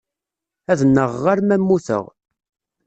[0.71, 2.05] Ad nnaɣeɣ arma mmuteɣ.